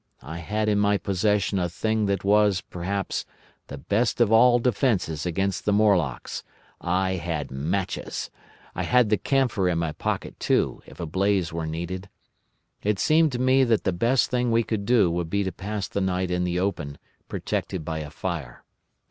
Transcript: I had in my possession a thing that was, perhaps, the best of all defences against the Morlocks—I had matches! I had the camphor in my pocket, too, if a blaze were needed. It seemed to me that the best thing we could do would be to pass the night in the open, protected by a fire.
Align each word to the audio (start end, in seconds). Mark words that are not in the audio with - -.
I 0.23 0.39
had 0.39 0.67
in 0.67 0.79
my 0.79 0.97
possession 0.97 1.59
a 1.59 1.69
thing 1.69 2.07
that 2.07 2.23
was, 2.23 2.59
perhaps, 2.61 3.23
the 3.67 3.77
best 3.77 4.19
of 4.19 4.31
all 4.31 4.57
defences 4.57 5.27
against 5.27 5.63
the 5.63 5.71
Morlocks—I 5.71 7.17
had 7.17 7.51
matches! 7.51 8.31
I 8.73 8.81
had 8.81 9.09
the 9.09 9.17
camphor 9.17 9.69
in 9.69 9.77
my 9.77 9.91
pocket, 9.91 10.39
too, 10.39 10.81
if 10.87 10.99
a 10.99 11.05
blaze 11.05 11.53
were 11.53 11.67
needed. 11.67 12.09
It 12.81 12.97
seemed 12.97 13.31
to 13.33 13.39
me 13.39 13.63
that 13.63 13.83
the 13.83 13.93
best 13.93 14.31
thing 14.31 14.49
we 14.49 14.63
could 14.63 14.87
do 14.87 15.11
would 15.11 15.29
be 15.29 15.43
to 15.43 15.51
pass 15.51 15.87
the 15.87 16.01
night 16.01 16.31
in 16.31 16.45
the 16.45 16.57
open, 16.59 16.97
protected 17.27 17.85
by 17.85 17.99
a 17.99 18.09
fire. 18.09 18.63